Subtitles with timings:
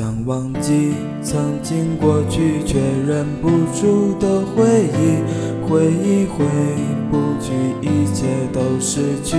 [0.00, 4.64] 想忘记曾经过去却忍不住的回
[4.96, 5.20] 忆，
[5.68, 6.42] 回忆回
[7.10, 9.36] 不去，一切都失去。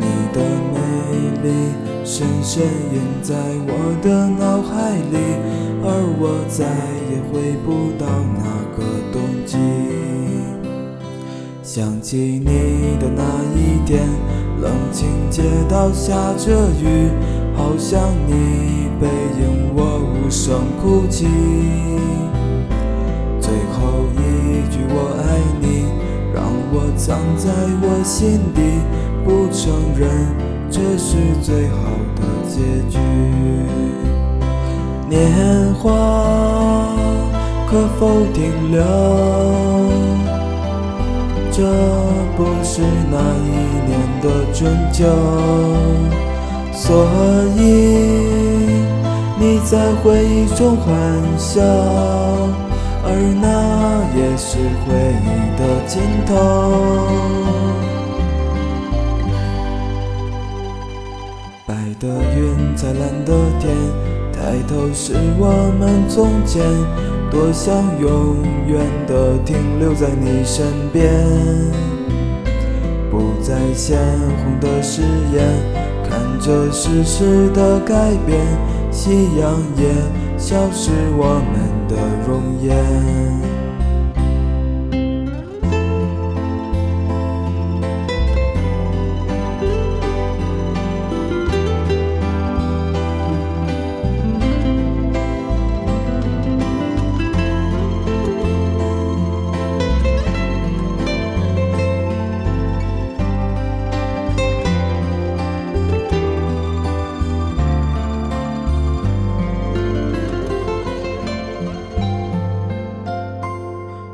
[0.00, 0.42] 你的
[0.72, 0.78] 美
[1.44, 1.48] 丽
[2.04, 3.36] 深深印在
[3.68, 5.16] 我的脑海里，
[5.84, 5.86] 而
[6.18, 6.66] 我再
[7.08, 8.04] 也回不到
[8.34, 8.42] 那
[8.76, 9.56] 个冬季。
[11.62, 13.22] 想起你的那
[13.54, 14.02] 一天，
[14.60, 16.50] 冷清街道下着
[16.82, 17.12] 雨。
[17.54, 19.06] 好像你背
[19.38, 19.78] 影，我
[20.14, 21.26] 无声哭泣。
[23.40, 23.78] 最后
[24.14, 24.18] 一
[24.70, 25.24] 句我爱
[25.60, 25.84] 你，
[26.32, 26.42] 让
[26.72, 27.50] 我藏在
[27.82, 28.60] 我心底，
[29.24, 30.08] 不承认
[30.70, 31.76] 这是最好
[32.16, 32.98] 的结局。
[35.08, 36.86] 年华
[37.68, 38.38] 可否停
[38.70, 38.80] 留？
[41.52, 41.66] 这
[42.36, 43.48] 不是那一
[43.86, 43.90] 年
[44.22, 44.58] 的春
[44.92, 45.04] 秋。
[46.72, 47.04] 所
[47.56, 47.60] 以
[49.38, 50.92] 你在回忆中欢
[51.38, 51.60] 笑，
[53.04, 53.46] 而那
[54.18, 54.88] 也是回
[55.24, 56.30] 忆的尽头。
[61.66, 63.70] 白的云彩，蓝的天，
[64.32, 65.44] 抬头是我
[65.78, 66.62] 们从前，
[67.30, 71.02] 多想永远的停留在你身边，
[73.10, 73.98] 不再鲜
[74.42, 75.89] 红的誓言。
[76.10, 77.94] 看着世事的改
[78.26, 78.36] 变，
[78.90, 79.84] 夕阳也
[80.36, 81.94] 消失我们的
[82.26, 83.49] 容颜。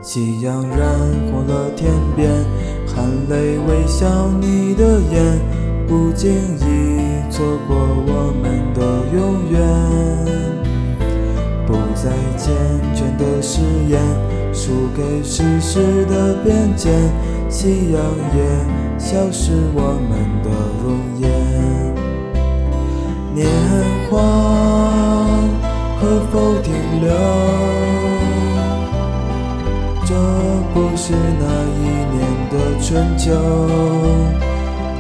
[0.06, 0.78] 夕阳染
[1.32, 2.30] 红了天边，
[2.86, 4.06] 含泪微笑
[4.40, 5.36] 你的眼，
[5.88, 8.80] 不经意错过我们的
[9.12, 9.60] 永远。
[11.66, 12.54] 不再健
[12.94, 14.00] 全的誓言，
[14.54, 17.10] 输给世事的变迁，
[17.48, 18.00] 夕阳
[18.32, 18.38] 也
[19.00, 20.12] 消失我们
[20.44, 20.48] 的
[20.84, 20.86] 容
[21.18, 21.28] 颜。
[23.34, 23.44] 年
[24.08, 24.14] 华
[26.00, 27.45] 可否停留？
[31.08, 31.46] 是那
[31.78, 32.18] 一年
[32.50, 33.30] 的春秋，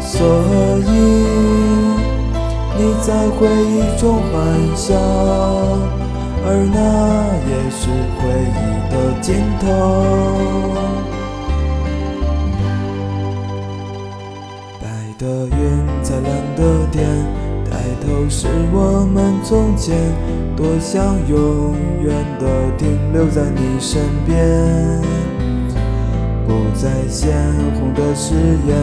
[0.00, 0.14] 所
[0.86, 0.88] 以
[2.78, 4.32] 你在回忆中欢
[4.76, 4.94] 笑，
[6.46, 6.78] 而那
[7.50, 7.90] 也是
[8.20, 8.22] 回
[8.54, 8.56] 忆
[8.88, 9.64] 的尽头。
[14.80, 14.86] 白
[15.18, 15.58] 的云
[16.04, 16.24] 彩，蓝
[16.54, 17.02] 的天。
[17.68, 19.96] 抬头是我们从前，
[20.54, 22.46] 多想永远的
[22.78, 24.36] 停留在你身边。
[26.46, 27.36] 不再鲜
[27.74, 28.34] 红的誓
[28.66, 28.76] 言，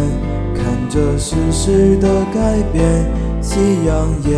[0.53, 3.09] 看着世事的改变，
[3.41, 4.37] 夕阳也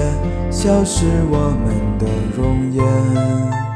[0.51, 2.05] 消失我们的
[2.37, 3.74] 容颜。